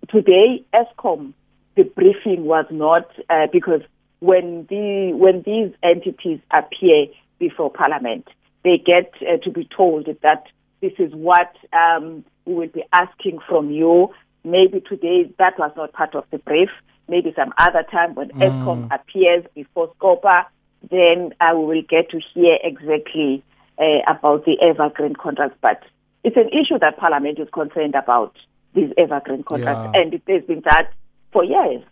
today, 0.08 0.64
Eskom, 0.74 1.32
the 1.76 1.84
briefing 1.84 2.44
was 2.44 2.66
not 2.70 3.08
uh, 3.28 3.46
because 3.52 3.82
when 4.20 4.66
the 4.68 5.12
when 5.14 5.42
these 5.42 5.72
entities 5.82 6.40
appear 6.50 7.06
before 7.38 7.70
Parliament, 7.70 8.26
they 8.64 8.78
get 8.78 9.12
uh, 9.20 9.36
to 9.44 9.50
be 9.50 9.68
told 9.76 10.08
that 10.22 10.46
this 10.80 10.92
is 10.98 11.12
what 11.12 11.54
um, 11.72 12.24
we 12.44 12.54
will 12.54 12.68
be 12.68 12.84
asking 12.92 13.38
from 13.48 13.70
you. 13.70 14.10
Maybe 14.46 14.80
today 14.80 15.30
that 15.38 15.58
was 15.58 15.72
not 15.76 15.92
part 15.92 16.14
of 16.14 16.24
the 16.30 16.38
brief 16.38 16.70
maybe 17.08 17.32
some 17.36 17.52
other 17.58 17.84
time 17.90 18.14
when 18.14 18.28
mm. 18.30 18.40
Eskom 18.40 18.94
appears 18.94 19.44
before 19.54 19.92
SCOPA, 20.00 20.46
then 20.90 21.32
uh, 21.40 21.56
we 21.56 21.64
will 21.64 21.82
get 21.82 22.10
to 22.10 22.20
hear 22.34 22.58
exactly 22.62 23.42
uh, 23.78 23.98
about 24.08 24.44
the 24.44 24.56
evergreen 24.60 25.14
contracts. 25.14 25.56
But 25.60 25.82
it's 26.24 26.36
an 26.36 26.48
issue 26.48 26.78
that 26.80 26.98
Parliament 26.98 27.38
is 27.38 27.48
concerned 27.52 27.94
about, 27.94 28.36
these 28.74 28.92
evergreen 28.98 29.42
contracts, 29.42 29.90
yeah. 29.94 30.00
and 30.00 30.14
it 30.14 30.22
has 30.28 30.44
been 30.44 30.62
that 30.64 30.92
for 31.32 31.44
years. 31.44 31.82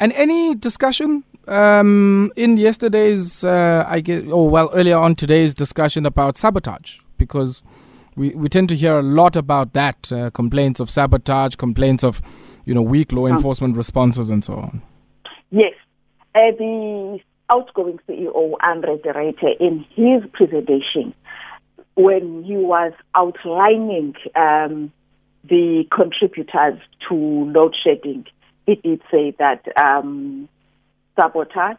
And 0.00 0.12
any 0.14 0.54
discussion 0.56 1.22
um, 1.46 2.32
in 2.34 2.56
yesterday's, 2.56 3.44
uh, 3.44 3.84
I 3.86 4.00
guess, 4.00 4.24
or 4.30 4.48
well, 4.48 4.70
earlier 4.74 4.96
on 4.96 5.14
today's 5.14 5.54
discussion 5.54 6.06
about 6.06 6.36
sabotage? 6.36 6.98
Because 7.18 7.62
we, 8.16 8.30
we 8.30 8.48
tend 8.48 8.68
to 8.70 8.76
hear 8.76 8.98
a 8.98 9.02
lot 9.02 9.36
about 9.36 9.72
that 9.72 10.12
uh, 10.12 10.30
complaints 10.30 10.80
of 10.80 10.90
sabotage, 10.90 11.56
complaints 11.56 12.04
of 12.04 12.20
you 12.64 12.74
know, 12.74 12.82
weak 12.82 13.12
law 13.12 13.26
enforcement 13.26 13.76
responses 13.76 14.30
and 14.30 14.44
so 14.44 14.54
on? 14.54 14.82
Yes. 15.50 15.74
Uh, 16.34 16.52
the 16.58 17.18
outgoing 17.50 17.98
CEO, 18.08 18.54
Andre 18.62 18.98
de 18.98 19.12
Ruyter, 19.12 19.60
in 19.60 19.84
his 19.94 20.22
presentation, 20.32 21.14
when 21.94 22.44
he 22.44 22.56
was 22.56 22.92
outlining 23.14 24.14
um, 24.34 24.92
the 25.44 25.84
contributors 25.94 26.80
to 27.08 27.14
load 27.14 27.74
shedding, 27.82 28.26
he 28.66 28.76
did 28.76 29.02
say 29.10 29.34
that 29.38 29.64
um, 29.76 30.48
sabotage, 31.18 31.76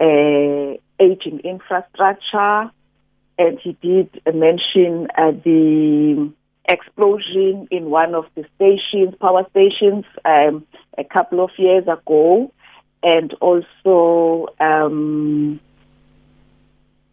uh, 0.00 0.76
aging 1.00 1.40
infrastructure, 1.44 2.70
and 3.38 3.58
he 3.62 3.72
did 3.80 4.20
mention 4.34 5.08
uh, 5.16 5.30
the 5.44 6.30
explosion 6.68 7.68
in 7.70 7.90
one 7.90 8.14
of 8.14 8.26
the 8.34 8.44
stations, 8.56 9.14
power 9.20 9.46
stations, 9.50 10.04
um, 10.24 10.66
a 10.98 11.04
couple 11.04 11.42
of 11.42 11.50
years 11.56 11.84
ago, 11.84 12.52
and 13.02 13.32
also, 13.40 14.48
um, 14.60 15.60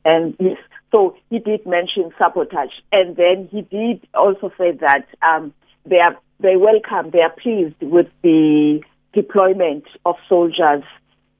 and 0.03 0.35
yes, 0.39 0.57
so 0.91 1.15
he 1.29 1.39
did 1.39 1.65
mention 1.65 2.11
sabotage, 2.17 2.73
and 2.91 3.15
then 3.15 3.47
he 3.51 3.61
did 3.61 4.05
also 4.13 4.51
say 4.57 4.71
that 4.71 5.07
um, 5.21 5.53
they 5.85 5.99
are 5.99 6.17
they 6.39 6.57
welcome, 6.57 7.11
they 7.11 7.21
are 7.21 7.29
pleased 7.29 7.75
with 7.81 8.07
the 8.21 8.81
deployment 9.13 9.85
of 10.05 10.15
soldiers 10.27 10.83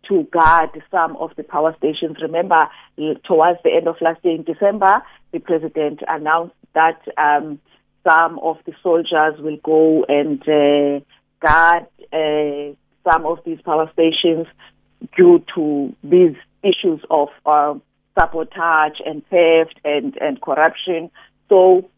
to 0.08 0.24
guard 0.32 0.70
some 0.92 1.16
of 1.18 1.32
the 1.36 1.44
power 1.44 1.76
stations. 1.78 2.18
Remember, 2.22 2.68
towards 3.26 3.60
the 3.64 3.72
end 3.76 3.88
of 3.88 3.96
last 4.02 4.24
year 4.24 4.36
in 4.36 4.44
December, 4.44 5.02
the 5.32 5.40
president 5.40 6.02
announced 6.08 6.56
that 6.74 7.02
um, 7.18 7.60
some 8.06 8.40
of 8.40 8.58
the 8.66 8.74
soldiers 8.84 9.40
will 9.40 9.58
go 9.64 10.06
and 10.08 10.42
uh, 10.44 11.04
guard 11.42 11.88
uh, 12.14 12.76
some 13.10 13.26
of 13.26 13.40
these 13.46 13.62
power 13.62 13.90
stations 13.94 14.48
due 15.16 15.44
to 15.56 15.96
these 16.04 16.36
issues 16.64 17.02
of 17.10 17.30
uh, 17.46 17.74
sabotage 18.18 19.00
and 19.06 19.26
theft 19.30 19.80
and, 19.84 20.18
and 20.22 20.42
corruption. 20.42 21.12
So 21.50 21.90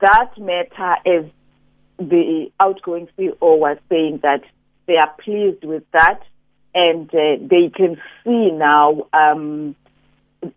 that 0.00 0.30
matter 0.38 0.96
is 1.04 1.30
the 1.98 2.50
outgoing 2.60 3.08
CEO 3.18 3.36
was 3.40 3.78
saying 3.88 4.20
that 4.22 4.42
they 4.86 4.96
are 4.96 5.12
pleased 5.22 5.64
with 5.64 5.82
that 5.92 6.20
and 6.78 7.10
uh, 7.12 7.36
they 7.40 7.70
can 7.74 8.00
see 8.22 8.52
now 8.52 9.08
um, 9.12 9.74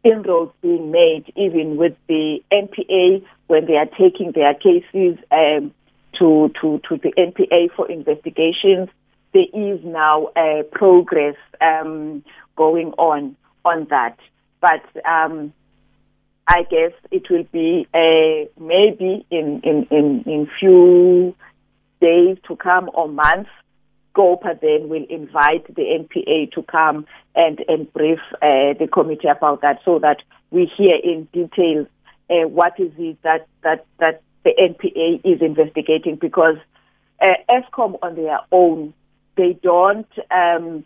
inroads 0.04 0.54
being 0.62 0.92
made 0.92 1.34
even 1.36 1.78
with 1.78 1.96
the 2.08 2.44
NPA 2.52 3.26
when 3.48 3.66
they 3.66 3.74
are 3.74 3.88
taking 3.88 4.32
their 4.34 4.54
cases 4.54 5.18
um, 5.32 5.74
to, 6.20 6.52
to, 6.62 6.80
to 6.88 6.98
the 6.98 7.12
NPA 7.18 7.74
for 7.76 7.90
investigations. 7.90 8.90
There 9.34 9.50
is 9.52 9.80
now 9.84 10.28
uh, 10.36 10.62
progress 10.72 11.38
um, 11.60 12.24
going 12.56 12.92
on 13.00 13.36
on 13.66 13.88
that. 13.90 14.18
But 14.60 14.84
um, 15.04 15.54
I 16.48 16.64
guess 16.70 16.92
it 17.10 17.24
will 17.32 17.48
be 17.52 17.88
uh, 17.96 18.48
maybe 18.64 19.26
in, 19.32 19.62
in, 19.64 19.88
in, 19.90 20.24
in 20.28 20.50
few 20.60 21.36
days 22.00 22.38
to 22.48 22.56
come 22.58 22.92
or 22.94 23.08
months, 23.08 23.50
SCOPA 24.14 24.60
then 24.62 24.90
will 24.90 25.06
invite 25.10 25.74
the 25.74 25.84
NPA 25.84 26.52
to 26.54 26.64
come 26.64 27.06
and, 27.36 27.64
and 27.68 27.92
brief 27.94 28.20
uh, 28.36 28.74
the 28.80 28.88
committee 28.92 29.28
about 29.28 29.62
that 29.62 29.80
so 29.86 30.00
that 30.00 30.18
we 30.52 30.72
hear 30.78 30.96
in 31.02 31.28
detail 31.34 31.86
uh, 32.30 32.48
what 32.48 32.80
is 32.80 32.92
it 32.98 33.18
that, 33.24 33.48
that, 33.64 33.86
that 34.00 34.22
the 34.44 34.52
NPA 34.60 35.22
is 35.24 35.42
investigating 35.42 36.16
because 36.16 36.58
uh, 37.22 37.34
Eskom 37.50 37.98
on 38.02 38.16
their 38.16 38.40
own, 38.52 38.94
they 39.38 39.58
don't 39.62 40.08
um, 40.32 40.84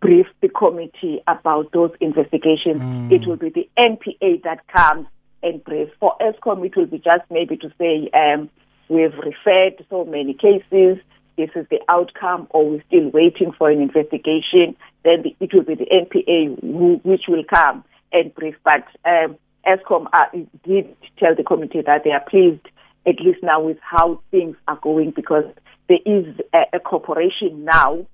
brief 0.00 0.26
the 0.40 0.48
committee 0.48 1.22
about 1.26 1.72
those 1.72 1.92
investigations. 2.00 2.80
Mm. 2.80 3.12
It 3.12 3.26
will 3.26 3.36
be 3.36 3.50
the 3.50 3.68
NPA 3.78 4.42
that 4.44 4.66
comes 4.68 5.06
and 5.42 5.62
briefs. 5.62 5.92
For 6.00 6.14
Eskom, 6.20 6.64
it 6.64 6.76
will 6.76 6.86
be 6.86 6.98
just 6.98 7.22
maybe 7.30 7.56
to 7.58 7.72
say 7.78 8.10
um, 8.14 8.48
we've 8.88 9.14
referred 9.14 9.84
so 9.90 10.04
many 10.04 10.34
cases. 10.34 10.98
This 11.38 11.50
is 11.54 11.66
the 11.70 11.78
outcome, 11.88 12.48
or 12.50 12.68
we're 12.68 12.82
still 12.88 13.10
waiting 13.10 13.52
for 13.56 13.70
an 13.70 13.80
investigation. 13.80 14.74
Then 15.04 15.22
the, 15.22 15.36
it 15.38 15.54
will 15.54 15.62
be 15.62 15.76
the 15.76 15.86
NPA 15.86 16.60
who, 16.60 17.00
which 17.04 17.22
will 17.28 17.44
come 17.44 17.84
and 18.12 18.34
brief. 18.34 18.56
But 18.64 18.84
um, 19.04 19.36
Eskom 19.64 20.08
uh, 20.12 20.24
did 20.64 20.96
tell 21.16 21.36
the 21.36 21.44
committee 21.44 21.80
that 21.86 22.02
they 22.02 22.10
are 22.10 22.24
pleased, 22.28 22.66
at 23.06 23.20
least 23.20 23.38
now, 23.40 23.60
with 23.60 23.78
how 23.80 24.20
things 24.32 24.56
are 24.66 24.80
going 24.82 25.12
because 25.12 25.44
there 25.88 26.00
is 26.04 26.26
a, 26.52 26.64
a 26.74 26.80
cooperation 26.80 27.64
now 27.64 28.04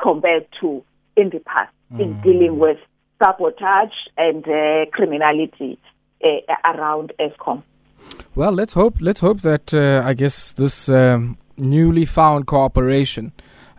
compared 0.00 0.46
to 0.62 0.82
in 1.14 1.28
the 1.28 1.40
past 1.40 1.72
mm. 1.92 2.00
in 2.00 2.20
dealing 2.22 2.58
with 2.58 2.78
sabotage 3.22 3.92
and 4.16 4.48
uh, 4.48 4.86
criminality 4.92 5.78
uh, 6.24 6.28
around 6.64 7.12
Eskom. 7.20 7.62
Well, 8.34 8.52
let's 8.52 8.72
hope. 8.72 8.96
Let's 9.00 9.20
hope 9.20 9.42
that 9.42 9.74
uh, 9.74 10.02
I 10.04 10.14
guess 10.14 10.54
this 10.54 10.88
um, 10.88 11.36
newly 11.56 12.04
found 12.04 12.46
cooperation 12.46 13.32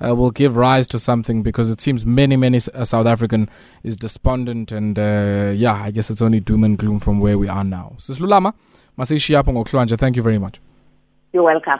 uh, 0.03 0.15
will 0.15 0.31
give 0.31 0.57
rise 0.57 0.87
to 0.87 0.99
something 0.99 1.43
because 1.43 1.69
it 1.69 1.81
seems 1.81 2.05
many, 2.05 2.35
many 2.35 2.59
uh, 2.73 2.83
South 2.83 3.05
African 3.05 3.49
is 3.83 3.95
despondent 3.95 4.71
and 4.71 4.97
uh, 4.97 5.53
yeah, 5.55 5.73
I 5.73 5.91
guess 5.91 6.09
it's 6.09 6.21
only 6.21 6.39
doom 6.39 6.63
and 6.63 6.77
gloom 6.77 6.99
from 6.99 7.19
where 7.19 7.37
we 7.37 7.47
are 7.47 7.63
now. 7.63 7.93
Sislulama, 7.97 8.53
masishi 8.97 9.35
hapo 9.35 9.97
Thank 9.97 10.15
you 10.15 10.23
very 10.23 10.39
much. 10.39 10.59
You're 11.31 11.43
welcome. 11.43 11.79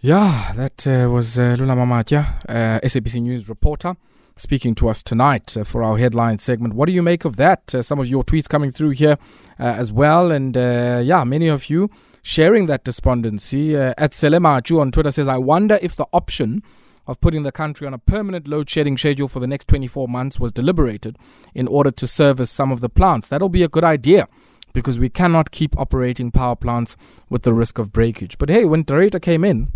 Yeah, 0.00 0.52
that 0.56 0.86
uh, 0.86 1.08
was 1.10 1.38
uh, 1.38 1.56
Lulama 1.58 1.86
Matya, 1.86 2.38
uh, 2.46 2.78
SABC 2.84 3.22
News 3.22 3.48
reporter, 3.48 3.96
speaking 4.36 4.74
to 4.74 4.90
us 4.90 5.02
tonight 5.02 5.56
uh, 5.56 5.64
for 5.64 5.82
our 5.82 5.96
headline 5.96 6.38
segment. 6.38 6.74
What 6.74 6.88
do 6.88 6.92
you 6.92 7.02
make 7.02 7.24
of 7.24 7.36
that? 7.36 7.74
Uh, 7.74 7.80
some 7.80 7.98
of 7.98 8.06
your 8.06 8.22
tweets 8.22 8.46
coming 8.46 8.70
through 8.70 8.90
here 8.90 9.16
uh, 9.58 9.62
as 9.62 9.90
well. 9.92 10.30
And 10.30 10.54
yeah, 10.54 11.24
many 11.24 11.48
of 11.48 11.70
you 11.70 11.88
sharing 12.24 12.66
that 12.66 12.82
despondency. 12.82 13.76
Uh, 13.76 13.94
at 13.96 14.12
Selema 14.12 14.60
on 14.80 14.90
Twitter 14.90 15.10
says, 15.12 15.28
I 15.28 15.36
wonder 15.36 15.78
if 15.80 15.94
the 15.94 16.06
option 16.12 16.62
of 17.06 17.20
putting 17.20 17.42
the 17.42 17.52
country 17.52 17.86
on 17.86 17.92
a 17.92 17.98
permanent 17.98 18.48
load 18.48 18.68
shedding 18.68 18.96
schedule 18.96 19.28
for 19.28 19.40
the 19.40 19.46
next 19.46 19.68
24 19.68 20.08
months 20.08 20.40
was 20.40 20.50
deliberated 20.50 21.16
in 21.54 21.68
order 21.68 21.90
to 21.90 22.06
service 22.06 22.50
some 22.50 22.72
of 22.72 22.80
the 22.80 22.88
plants. 22.88 23.28
That'll 23.28 23.50
be 23.50 23.62
a 23.62 23.68
good 23.68 23.84
idea 23.84 24.26
because 24.72 24.98
we 24.98 25.10
cannot 25.10 25.50
keep 25.50 25.78
operating 25.78 26.30
power 26.30 26.56
plants 26.56 26.96
with 27.28 27.42
the 27.42 27.52
risk 27.52 27.78
of 27.78 27.92
breakage. 27.92 28.38
But 28.38 28.48
hey, 28.48 28.64
when 28.64 28.82
De 28.82 28.94
Ruyter 28.94 29.20
came 29.20 29.44
in, 29.44 29.68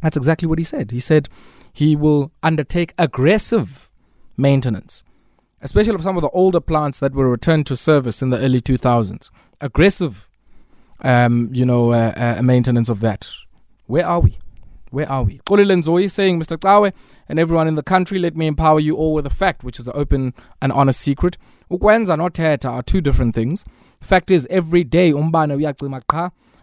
that's 0.00 0.16
exactly 0.16 0.46
what 0.46 0.58
he 0.58 0.64
said. 0.64 0.92
He 0.92 1.00
said 1.00 1.28
he 1.72 1.96
will 1.96 2.30
undertake 2.44 2.94
aggressive 2.96 3.90
maintenance, 4.36 5.02
especially 5.60 5.96
of 5.96 6.02
some 6.02 6.16
of 6.16 6.22
the 6.22 6.30
older 6.30 6.60
plants 6.60 7.00
that 7.00 7.12
were 7.12 7.28
returned 7.28 7.66
to 7.66 7.76
service 7.76 8.22
in 8.22 8.30
the 8.30 8.38
early 8.38 8.60
2000s. 8.60 9.30
Aggressive, 9.60 10.27
um, 11.00 11.48
you 11.52 11.64
know, 11.64 11.92
uh, 11.92 12.36
uh, 12.38 12.42
maintenance 12.42 12.88
of 12.88 13.00
that. 13.00 13.28
Where 13.86 14.06
are 14.06 14.20
we? 14.20 14.38
Where 14.90 15.10
are 15.10 15.22
we? 15.22 15.38
Kolile 15.46 15.76
Nzoyi 15.76 16.10
saying, 16.10 16.40
Mr. 16.40 16.56
Tawe 16.56 16.92
and 17.28 17.38
everyone 17.38 17.68
in 17.68 17.74
the 17.74 17.82
country, 17.82 18.18
let 18.18 18.36
me 18.36 18.46
empower 18.46 18.80
you 18.80 18.96
all 18.96 19.12
with 19.12 19.26
a 19.26 19.30
fact, 19.30 19.62
which 19.62 19.78
is 19.78 19.84
the 19.84 19.92
open 19.92 20.34
and 20.62 20.72
honest 20.72 21.00
secret. 21.00 21.36
Ukwenza 21.70 22.32
teta 22.32 22.68
are 22.68 22.82
two 22.82 23.00
different 23.00 23.34
things. 23.34 23.64
Fact 24.00 24.30
is, 24.30 24.46
every 24.50 24.84
day 24.84 25.12
umbane 25.12 25.52
uyacima 25.52 26.02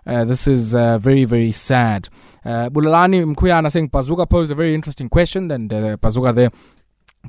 uh, 0.08 0.24
this 0.24 0.48
is 0.48 0.76
uh, 0.76 0.98
very, 1.00 1.26
very 1.26 1.52
sad. 1.52 2.10
Uh, 2.44 2.70
Bulelani 2.70 3.24
Mkuyana 3.34 3.72
saying 3.72 3.90
Bazuka 3.90 4.30
posed 4.30 4.52
a 4.52 4.56
very 4.56 4.76
interesting 4.76 5.10
question, 5.10 5.50
and 5.50 5.74
uh, 5.74 5.98
Bazuka 5.98 6.34
there 6.34 6.52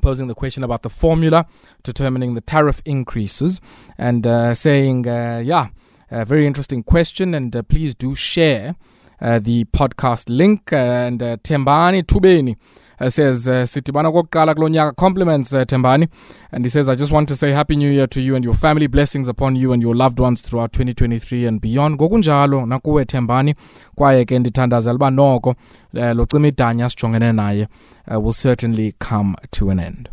posing 0.03 0.29
the 0.29 0.35
question 0.35 0.62
about 0.62 0.83
the 0.83 0.90
formula 0.90 1.47
determining 1.83 2.35
the 2.35 2.42
tariff 2.42 2.83
increases, 2.85 3.62
and 3.97 4.27
uh, 4.27 4.53
saying, 4.53 5.09
uh, 5.09 5.42
yeah, 5.42 5.69
a 6.11 6.25
very 6.25 6.47
interesting 6.47 6.83
question, 6.83 7.35
and 7.35 7.55
uh, 7.55 7.62
please 7.62 7.95
do 7.95 8.14
share 8.14 8.75
the 9.21 9.64
podcast 9.73 10.29
link. 10.29 10.73
and 10.73 11.21
Tembani 11.21 12.03
Tubeni 12.03 12.57
uh, 13.01 13.09
says 13.09 13.49
uh, 13.49 13.64
sidibana 13.66 14.11
kulo 14.11 14.69
nyaka 14.69 14.97
compliments 14.97 15.53
uh, 15.53 15.64
Tembani 15.64 16.09
and 16.53 16.64
he 16.64 16.69
says 16.69 16.88
I 16.88 16.95
just 16.95 17.12
want 17.12 17.29
to 17.29 17.37
say 17.37 17.51
happy 17.51 17.77
new 17.77 17.90
year 17.90 18.07
to 18.07 18.21
you 18.21 18.37
and 18.37 18.45
your 18.45 18.55
family. 18.55 18.87
Blessings 18.87 19.29
upon 19.29 19.57
you 19.57 19.73
and 19.73 19.83
your 19.83 19.95
loved 19.95 20.19
ones 20.19 20.40
throughout 20.42 20.73
2023 20.73 21.47
and 21.47 21.61
beyond. 21.61 21.97
Ngokunjalo 21.97 22.66
nakuwe 22.66 23.05
Tembani 23.05 23.55
kwaye 23.95 24.25
ke 24.25 24.38
ndithandazela 24.38 24.95
uba 24.95 25.11
noko 25.11 25.55
uh, 25.95 26.12
lo 26.12 26.27
cima 26.27 26.49
idanya 26.49 26.88
sijongene 26.88 27.33
naye 27.33 27.69
uh, 28.11 28.25
will 28.25 28.33
certainly 28.33 28.92
come 28.99 29.35
to 29.51 29.71
an 29.71 29.81
end 29.81 30.09